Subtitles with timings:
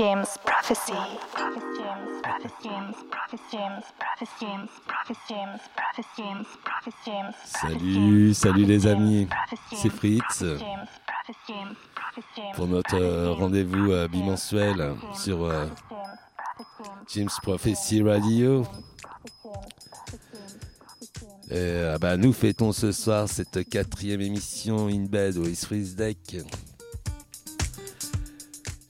[0.00, 0.94] James Prophecy.
[7.44, 9.28] Salut, salut les amis,
[9.76, 10.42] c'est Fritz.
[12.56, 15.66] Pour notre euh, rendez-vous euh, bimensuel sur euh,
[17.14, 18.64] James Prophecy Radio.
[21.50, 26.38] Et, ah bah, nous fêtons ce soir cette quatrième émission In Bed au Freeze Deck.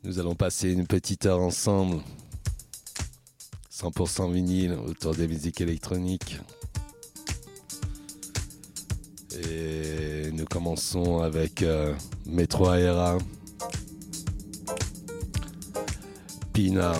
[0.02, 2.00] Nous allons passer une petite heure ensemble,
[3.70, 6.40] 100% vinyle autour des musiques électroniques.
[9.34, 11.94] Et nous commençons avec euh,
[12.24, 13.18] Metro Aera,
[16.54, 16.92] Pina,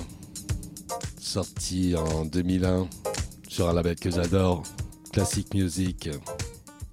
[1.19, 2.87] sorti en 2001
[3.49, 4.63] sur un label que j'adore,
[5.11, 6.11] Classic Music,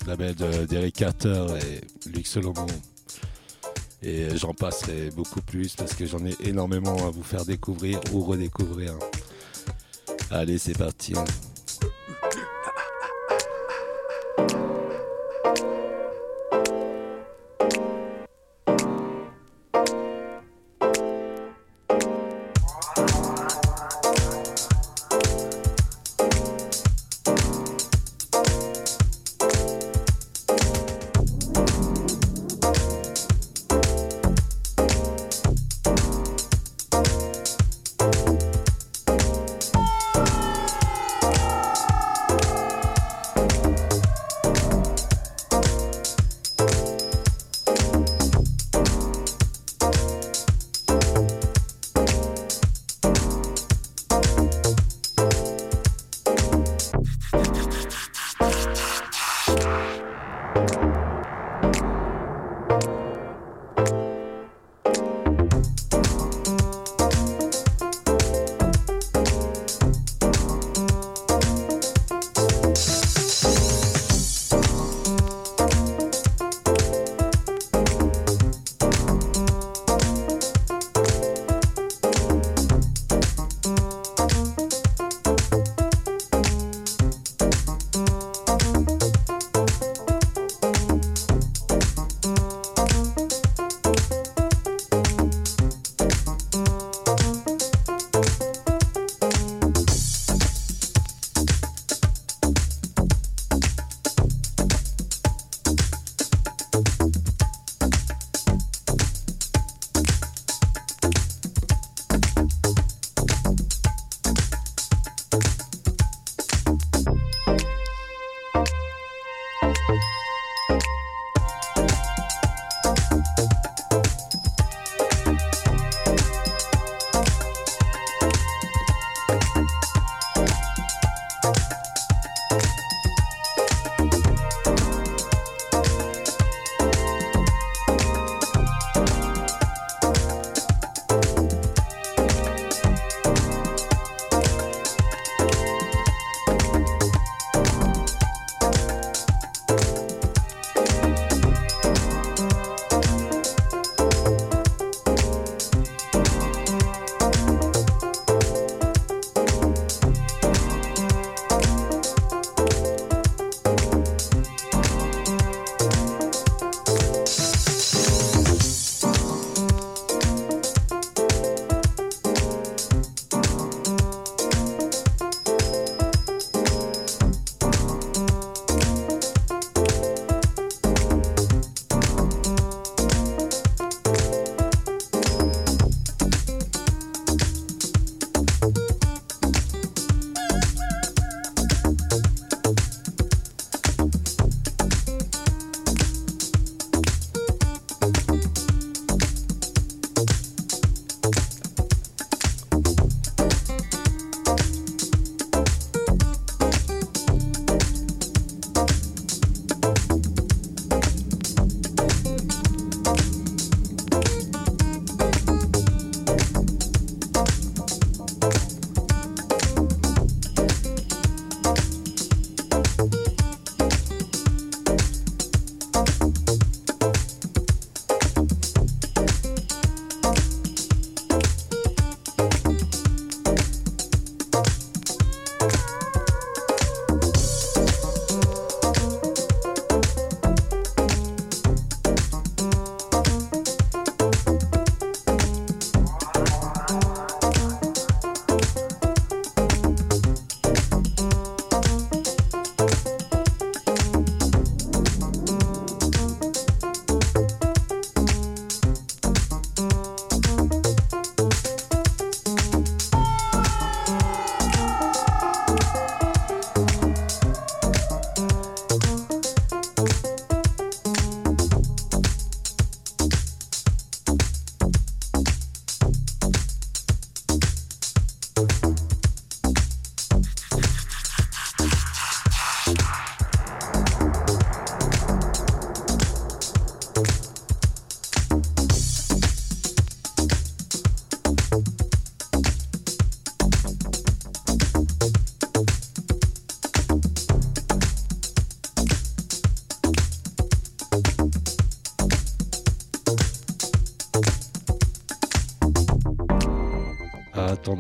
[0.06, 0.36] label
[0.68, 2.66] d'Eric Carter et Luc Solomon.
[4.04, 8.22] Et j'en passerai beaucoup plus parce que j'en ai énormément à vous faire découvrir ou
[8.22, 8.94] redécouvrir.
[10.30, 11.14] Allez, c'est parti.
[11.16, 11.24] Ah,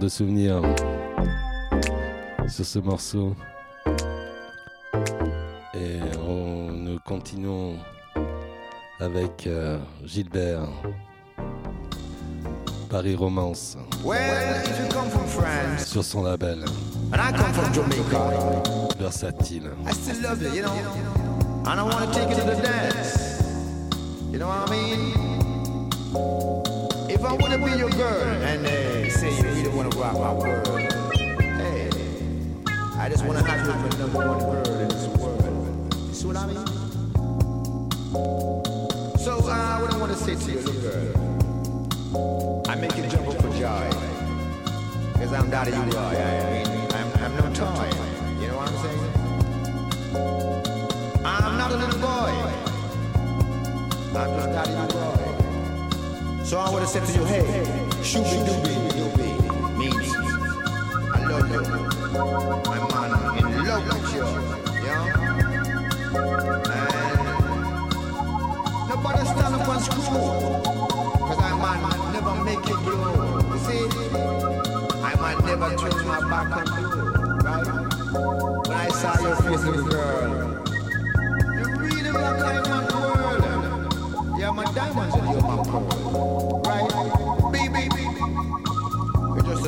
[0.07, 0.61] De souvenirs
[2.47, 3.35] sur ce morceau.
[5.73, 7.73] Et on, nous continuons
[9.01, 10.69] avec euh, Gilbert.
[12.89, 13.77] Paris Romance.
[14.05, 16.63] Well, if you come from France, sur son label.
[17.11, 18.63] And I come from Jamaica.
[18.97, 19.71] Versatile.
[19.85, 20.71] I still love you, you know.
[21.65, 23.41] And I want to take you to the dance.
[24.31, 26.56] You know what I mean?
[27.17, 30.13] If I want to be your girl and uh, say you really want to rock
[30.13, 30.67] my world,
[31.41, 31.89] hey,
[32.95, 35.41] I just want to have you as my number one girl in this world.
[36.09, 36.57] You see what I mean?
[39.17, 43.27] So uh, what I want to say to you, little girl, I make you jump
[43.29, 43.89] up for joy.
[45.15, 45.97] Cause I'm daddy you boy.
[45.97, 47.89] I mean, I'm, I'm no toy.
[48.39, 49.11] You know what I'm saying?
[51.25, 52.31] I'm not a little boy.
[54.15, 54.96] I'm just daddy you boy.
[56.47, 57.43] So I would have said to you, hey,
[57.99, 59.29] shooby dooby dooby
[59.77, 60.15] means
[61.13, 61.59] I love you.
[62.71, 64.23] I'm man in love with you.
[64.87, 65.03] Know?
[66.71, 67.19] And
[68.87, 70.23] nobody stand up and screw.
[71.27, 71.83] Cause I'm man
[72.13, 73.43] never make it blow.
[73.51, 73.83] You see?
[75.03, 76.87] I might never turn my back on you,
[77.43, 77.67] right?
[78.69, 79.65] When I saw your face,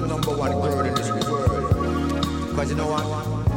[0.02, 2.56] the number one girl in this world.
[2.56, 3.04] Cause you know what?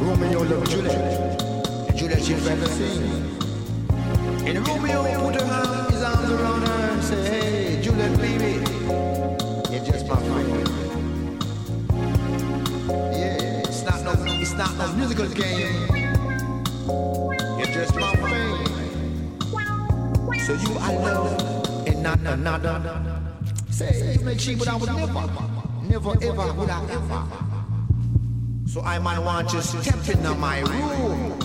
[0.03, 1.97] Romeo loved Juliet.
[1.97, 3.03] Juliet, she better sing.
[4.47, 8.59] And Romeo put her arm, his arms around her and say, Hey, Juliet, baby,
[9.71, 10.69] you're just my friend.
[12.91, 15.87] Yeah, it's not no, it's not no musical game.
[17.59, 18.69] You're just my friend.
[20.41, 23.21] So you I love and not another.
[23.71, 25.52] Say, make she, but I would never,
[25.93, 27.23] never ever would I ever.
[28.67, 31.39] So I might want you to step into my room.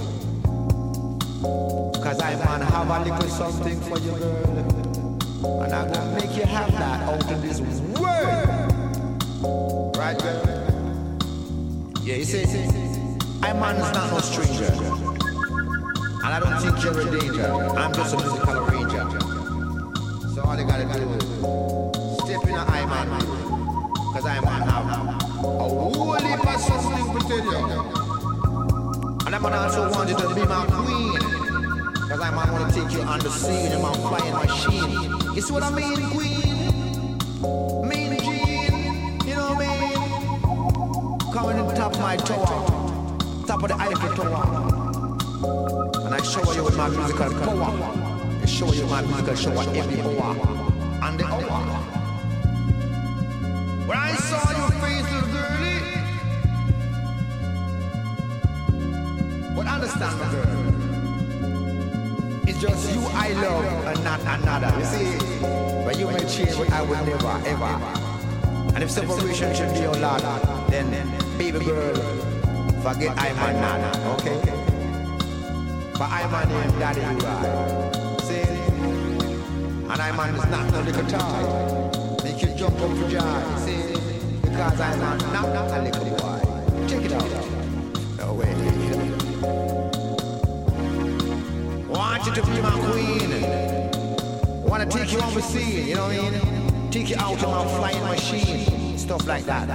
[2.02, 5.64] Cause I might have a little something for you, girl.
[5.64, 7.98] And I'm gonna make you have that out in this world.
[9.98, 10.40] Right, girl?
[12.04, 12.44] Yeah, you see,
[13.44, 14.72] I man's not no stranger.
[16.24, 17.52] And I don't think you're a danger.
[17.52, 19.06] I'm just a musical arranger.
[20.34, 21.24] So all you gotta do is
[22.24, 23.57] step in a I man.
[24.18, 27.62] Cause I man have a whole heap of something to tell you.
[29.28, 31.22] And I man also want you to be my queen.
[32.10, 35.36] Cause I might wanna take you on the scene in my flying machine.
[35.36, 37.20] You see what I mean, queen?
[37.88, 41.20] Mean Jean, you know what I mean?
[41.32, 44.46] Coming on top of my tower, top of the Eiffel Tower.
[46.08, 47.70] And I shower you with my musical power.
[48.42, 50.36] I show you my musical shower every hour.
[51.04, 51.26] And the
[66.38, 67.66] But I would never, ever.
[68.76, 70.22] And if separation should be your lot,
[70.70, 70.92] then,
[71.36, 71.96] baby girl,
[72.84, 74.40] forget I'm a nana, okay?
[75.94, 78.22] But I'm a name daddy you right.
[78.22, 78.46] See?
[79.90, 82.24] And I'm on is not no little toy.
[82.24, 83.94] Make you jump up for joy, see?
[84.44, 86.88] Because I'm not, not a little boy.
[86.88, 87.32] Check it out.
[88.20, 88.54] No way.
[91.88, 93.77] Want you to be my queen.
[94.78, 96.92] Want to take you overseas, you know what I mean?
[96.92, 99.68] Take you out on my flying machine, stuff like that.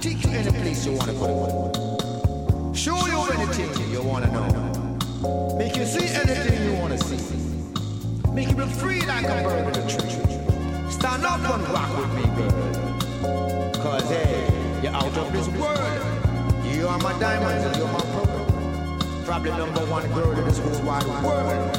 [0.00, 2.72] Take you any place you want to go.
[2.74, 5.54] Show you anything you want to know.
[5.56, 8.32] Make you see anything you want to see.
[8.32, 10.90] Make you be free like a bird in a tree.
[10.90, 13.70] Stand up and rock with me, girl.
[13.74, 16.74] Cause hey, you're out of this world.
[16.74, 19.22] You are my diamonds and you're my pearl.
[19.24, 21.76] Probably number one girl in this whole wide world.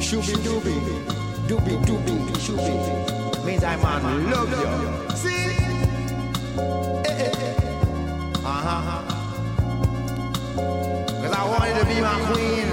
[0.00, 1.21] Shooby dooby,
[1.52, 3.44] dooby dooby, shooby.
[3.44, 5.14] Means I man love you.
[5.14, 5.52] See?
[7.04, 7.54] Eh, eh, eh.
[8.42, 9.02] Uh-huh.
[11.20, 12.68] Cause I wanted to be my queen.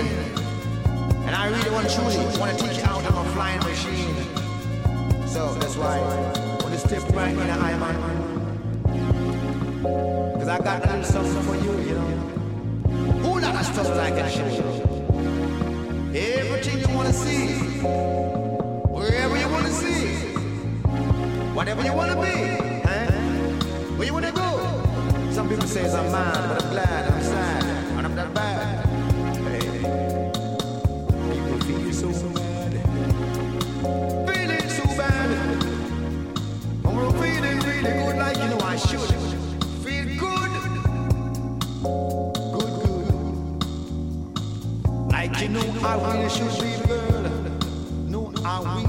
[1.27, 4.15] And I really want to truly want to you out of my flying machine.
[5.27, 6.00] So that's why
[6.63, 7.98] when you step right in, I man.
[10.39, 12.17] Cause I got a little something for you, you know.
[13.24, 14.63] Who lot of stuff like I show you.
[16.15, 18.49] Everything you wanna see,
[21.60, 22.28] Whatever you wanna be.
[22.88, 23.12] Eh?
[23.98, 24.50] Where you wanna go?
[25.30, 27.63] Some people say I'm mad, but I'm glad, I'm sad,
[27.98, 28.86] and I'm not bad.
[29.44, 29.70] Hey,
[31.92, 32.72] so bad,
[34.25, 35.30] feeling so bad.
[36.86, 39.13] I'm really good, like you know I should.
[39.84, 40.51] Feel good,
[42.54, 43.08] good, good.
[45.12, 47.25] Like you know I should be good.
[48.08, 48.88] No, I will.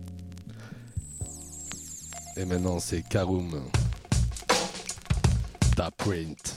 [2.41, 3.51] Et maintenant, c'est Karoum.
[5.75, 6.55] Ta print.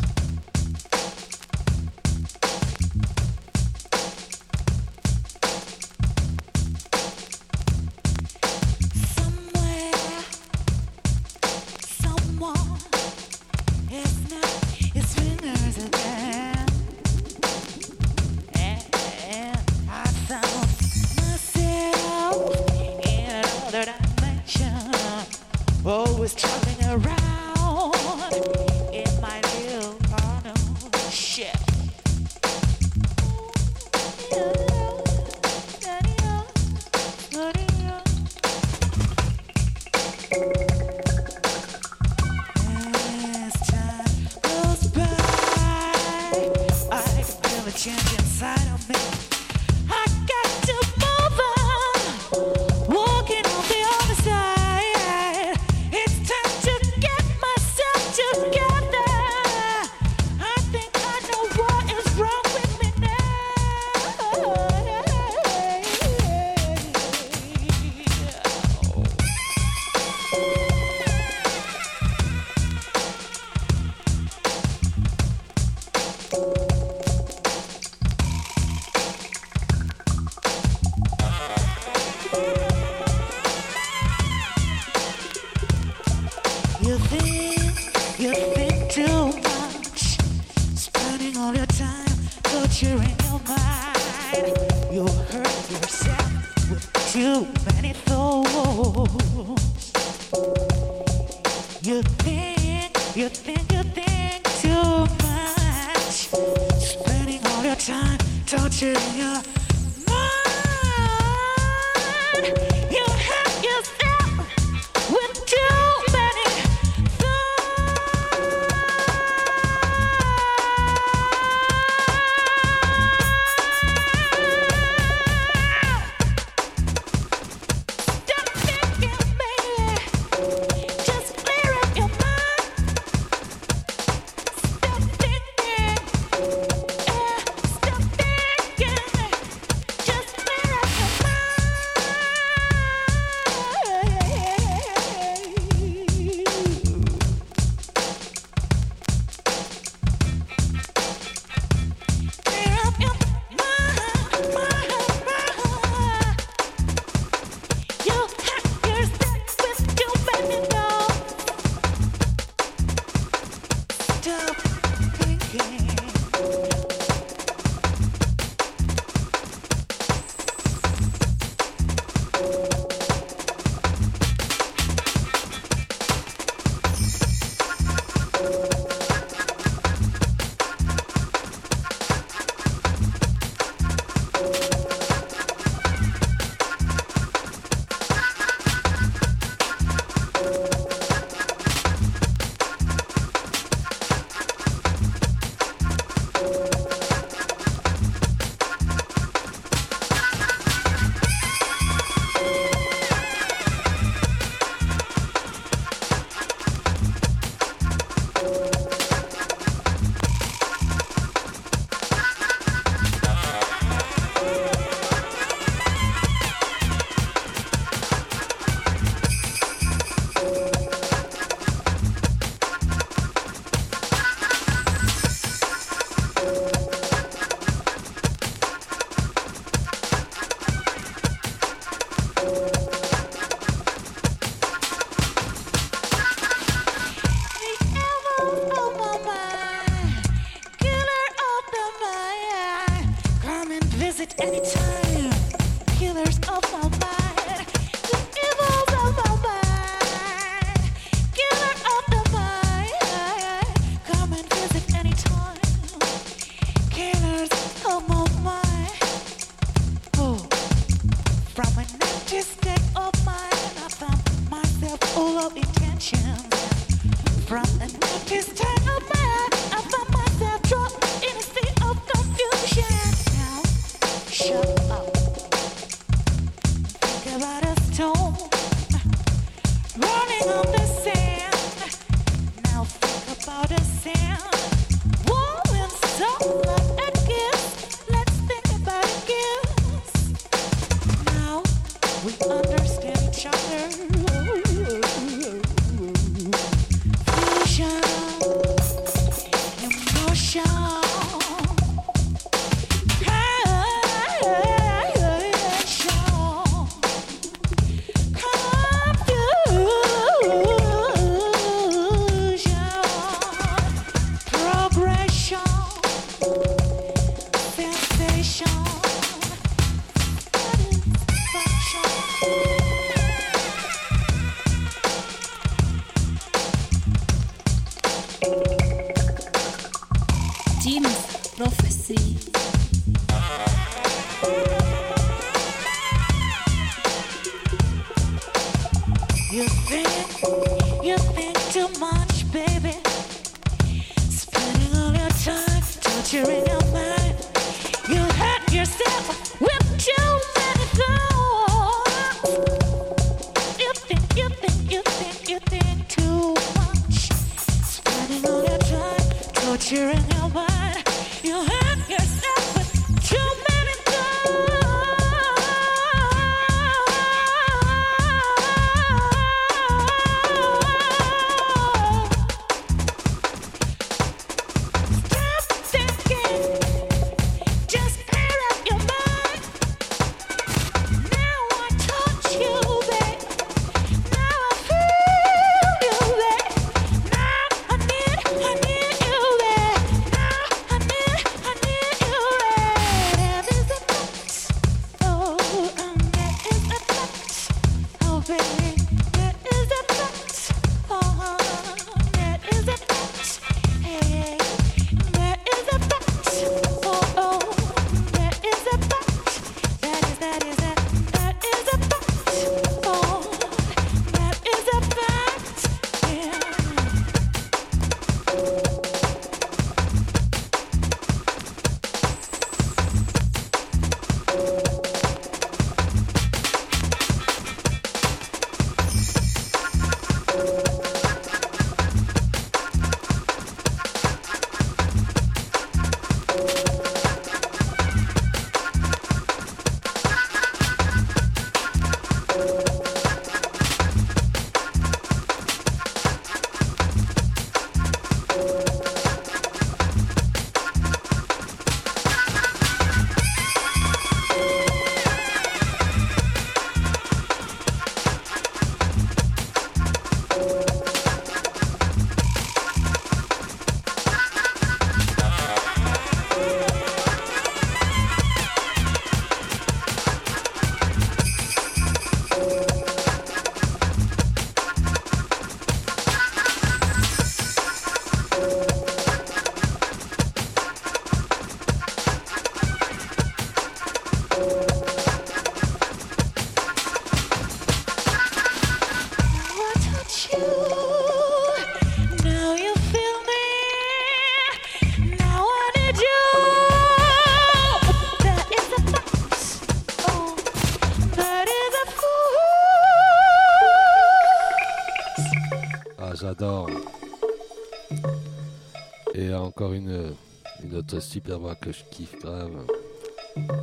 [511.20, 512.86] cette super voix que je kiffe grave,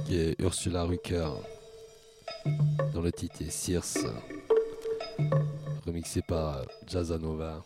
[0.06, 1.30] qui est Ursula Rucker,
[2.94, 4.00] dont le titre est Circe,
[5.86, 7.64] remixé par Jazzanova.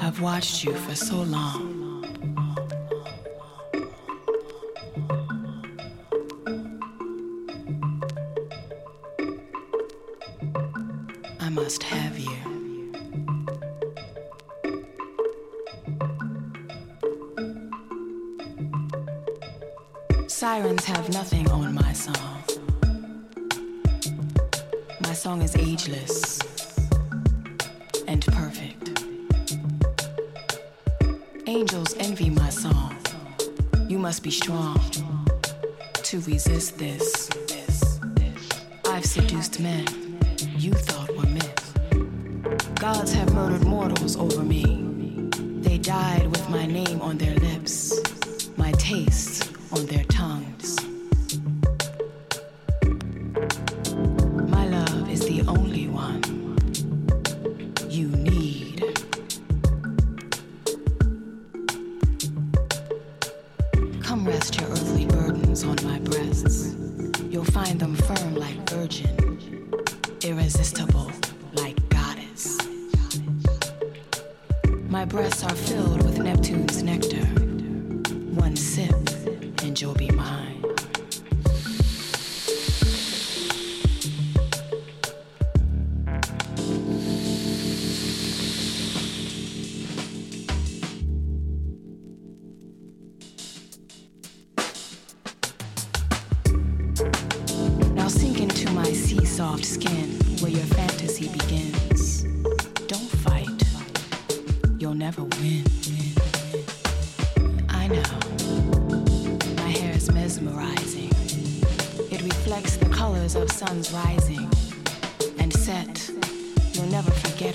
[0.00, 1.76] I've watched you for so long.
[11.50, 12.47] must have you.
[20.58, 22.42] Sirens have nothing on my song.
[25.02, 26.40] My song is ageless
[28.08, 29.04] and perfect.
[31.46, 32.96] Angels envy my song.
[33.86, 34.80] You must be strong
[36.02, 37.30] to resist this.
[38.86, 39.86] I've seduced men
[40.56, 42.74] you thought were myth.
[42.80, 44.64] Gods have murdered mortals over me.
[45.62, 47.94] They died with my name on their lips,
[48.56, 49.37] my taste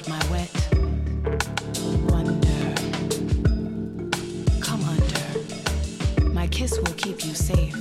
[0.08, 0.50] my wet
[2.10, 2.76] wonder.
[4.60, 6.30] Come under.
[6.30, 7.76] My kiss will keep you safe.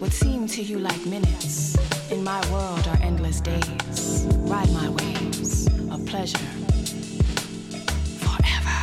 [0.00, 1.76] What seem to you like minutes
[2.10, 4.26] in my world are endless days.
[4.40, 6.38] Ride my waves of pleasure.
[8.22, 8.80] Forever.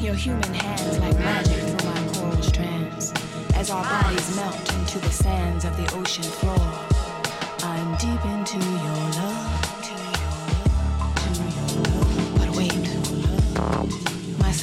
[0.00, 3.12] Your human hands like magic through my coral strands
[3.54, 6.83] as our bodies melt into the sands of the ocean floor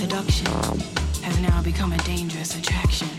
[0.02, 0.48] seduction
[1.22, 3.11] has now become a dangerous attraction.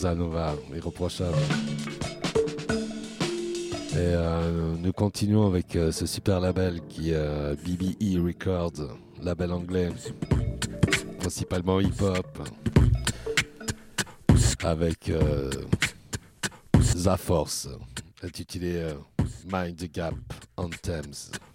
[0.00, 1.36] Jazzanova, irreprochable.
[3.92, 9.52] Et euh, nous continuons avec euh, ce super label qui est euh, BBE Records, label
[9.52, 9.90] anglais,
[11.18, 12.48] principalement hip-hop,
[14.64, 15.50] avec euh,
[16.80, 17.68] Zaforce,
[18.22, 18.94] intitulé
[19.52, 20.14] Mind the Gap
[20.56, 21.30] Anthems.
[21.30, 21.49] Jim's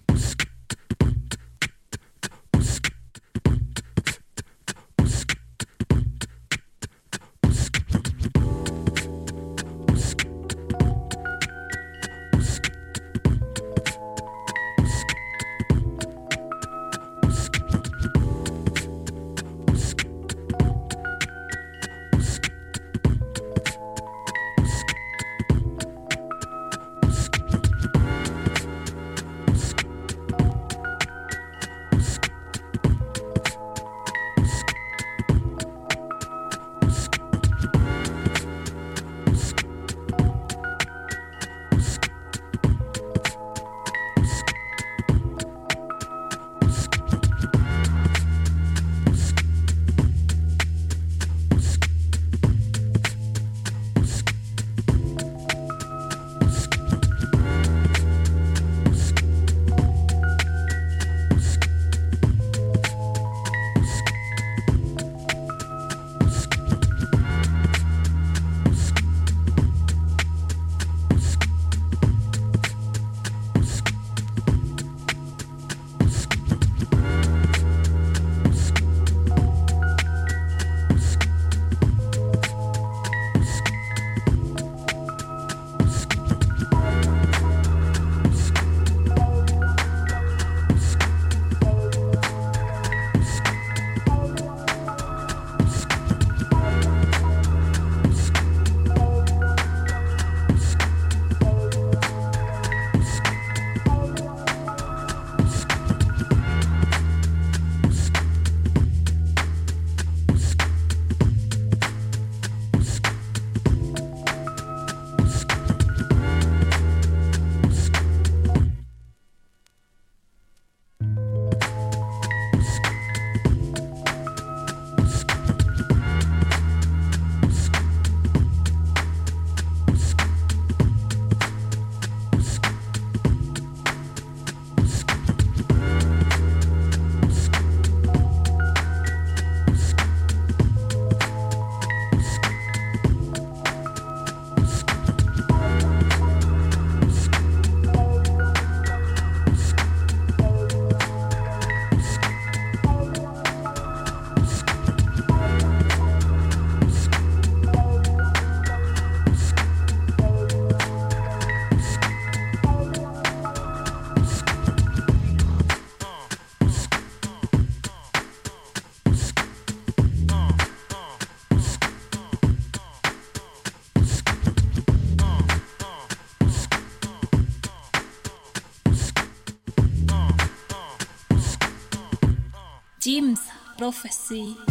[184.26, 184.65] Prophecy.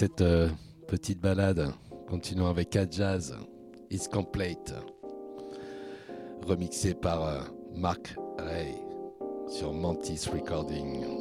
[0.00, 0.48] Cette euh,
[0.88, 1.74] petite balade,
[2.08, 3.36] continuons avec A Jazz,
[3.90, 4.72] It's Complete,
[6.46, 7.40] remixé par euh,
[7.74, 8.76] Mark Ray
[9.46, 11.19] sur Mantis Recording.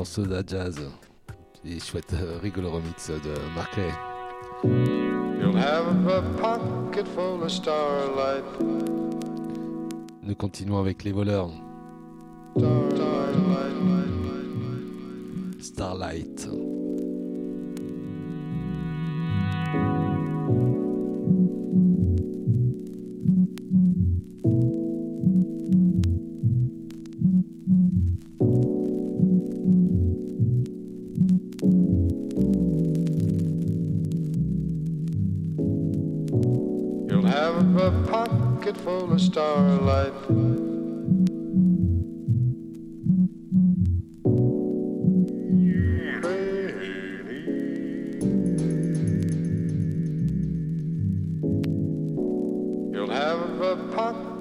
[0.00, 0.80] morceau de jazz.
[1.62, 3.92] Et chouette euh, rigolo remix de Marclay.
[4.64, 6.58] You'll have a.
[10.22, 11.50] Nous continuons avec les voleurs.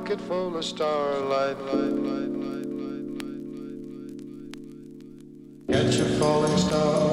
[0.10, 1.58] Pocket full of starlight.
[5.68, 7.09] Catch a falling star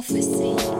[0.00, 0.79] self-esteem.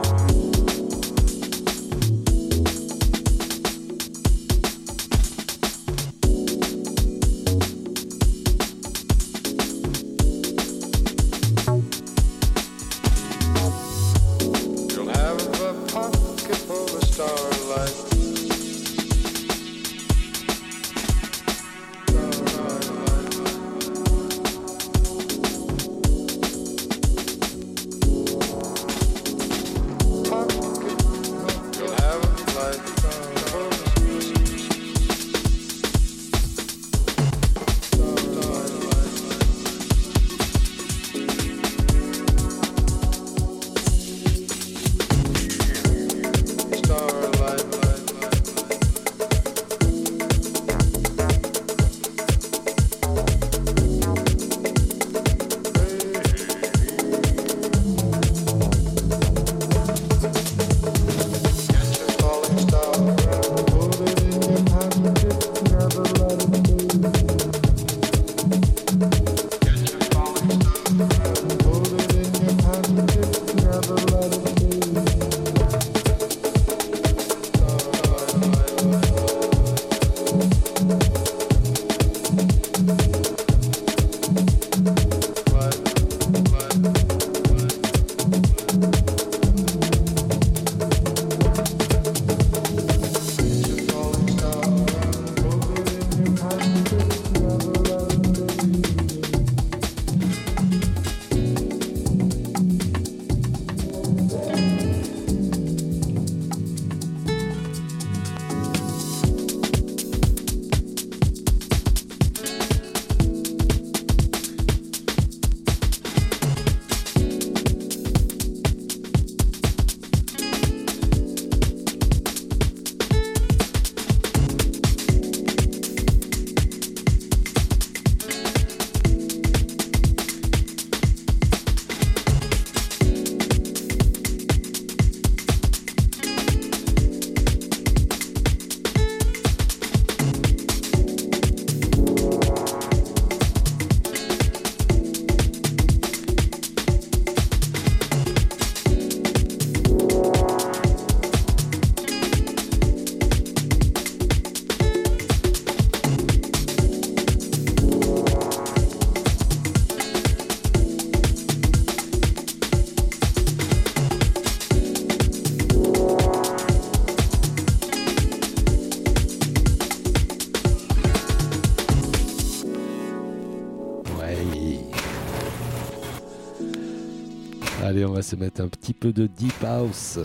[178.31, 180.17] Se mettre un petit peu de deep house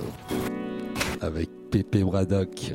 [1.21, 2.73] avec Pepe Braddock.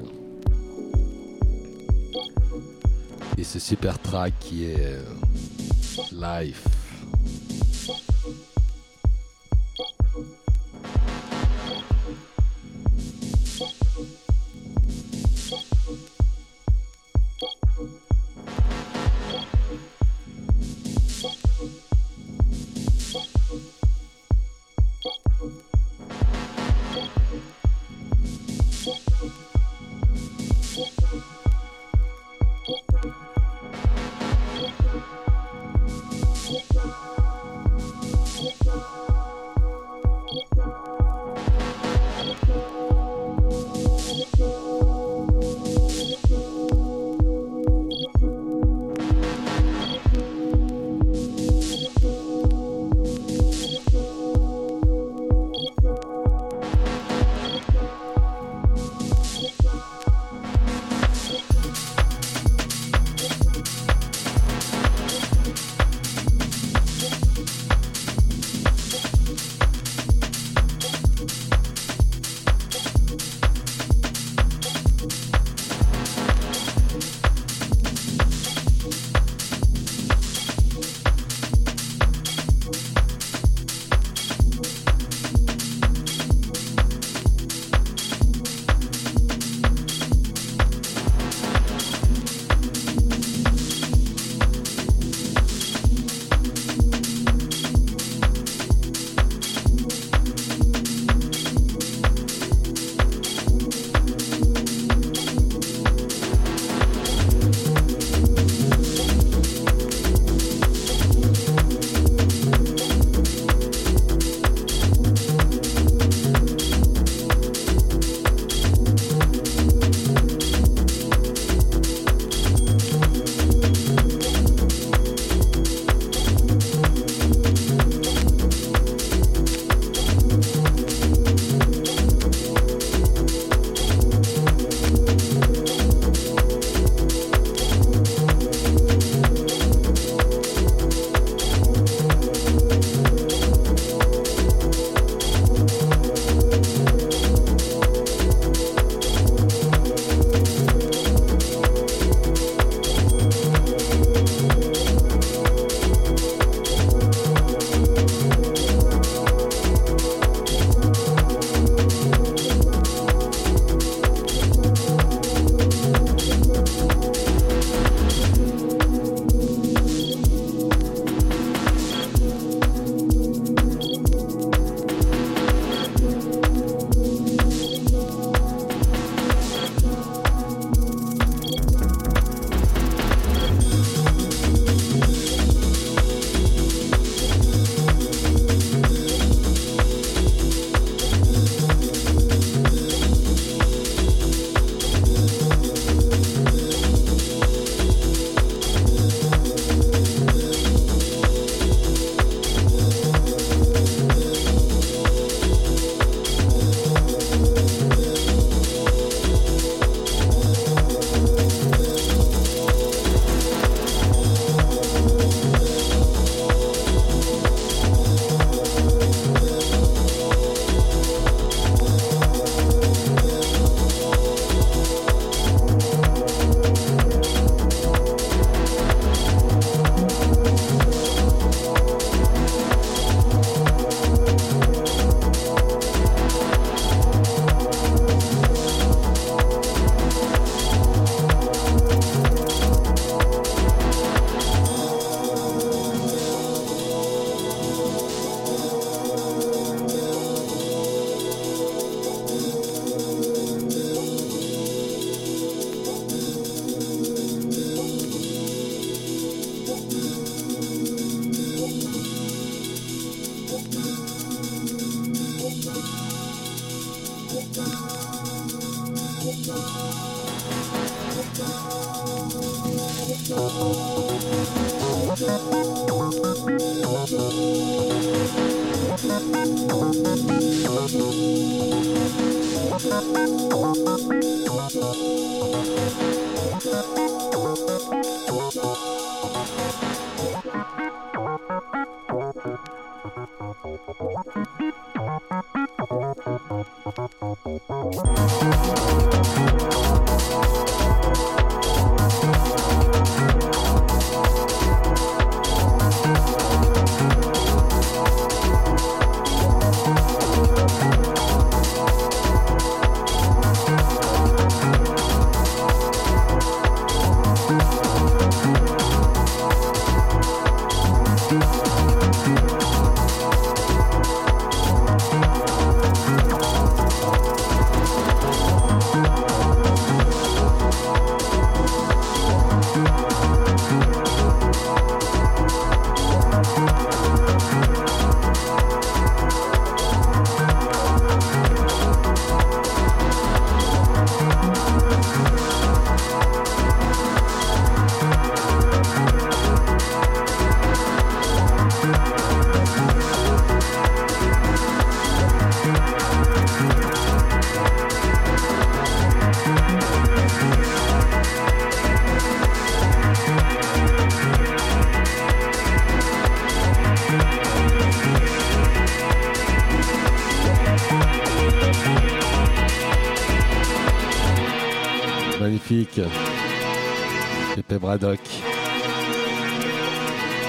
[3.38, 5.01] Et ce super track qui est euh,
[6.11, 6.65] Life.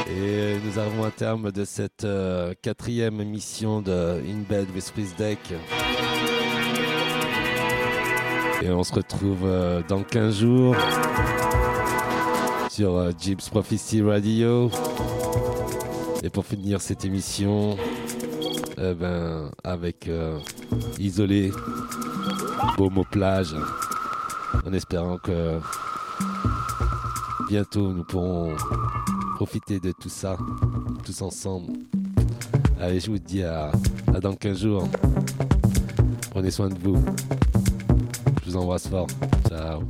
[0.09, 5.17] Et nous arrivons à terme de cette euh, quatrième émission de In Bed with Swiss
[5.17, 5.41] Deck.
[8.63, 10.77] Et on se retrouve euh, dans 15 jours
[12.71, 14.71] sur euh, Jeeps Prophecy Radio.
[16.23, 17.77] Et pour finir cette émission,
[18.79, 20.39] eh ben, avec euh,
[21.01, 21.51] Isolé,
[22.79, 23.57] Beaume plage,
[24.65, 25.59] en espérant que
[27.53, 28.57] bientôt nous pourrons
[29.35, 30.39] profiter de tout ça,
[31.05, 31.75] tous ensemble.
[32.81, 33.71] Allez, je vous dis à,
[34.23, 34.89] dans 15 jours.
[36.31, 36.97] Prenez soin de vous.
[38.43, 39.07] Je vous embrasse fort.
[39.51, 39.83] Ciao.